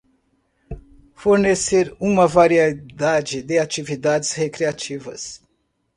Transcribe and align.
Fornecer 1.13 1.95
uma 1.99 2.25
variedade 2.25 3.43
de 3.43 3.59
atividades 3.59 4.31
recreativas 4.31 5.43